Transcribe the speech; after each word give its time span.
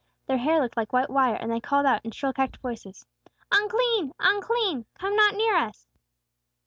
Their 0.25 0.39
hair 0.39 0.59
looked 0.63 0.77
like 0.77 0.93
white 0.93 1.11
wire, 1.11 1.35
and 1.35 1.51
they 1.51 1.59
called 1.59 1.85
out, 1.85 2.03
in 2.03 2.09
shrill, 2.09 2.33
cracked 2.33 2.57
voices, 2.57 3.05
"Unclean! 3.51 4.11
Unclean! 4.19 4.87
Come 4.97 5.15
not 5.15 5.35
near 5.35 5.55
us!" 5.55 5.85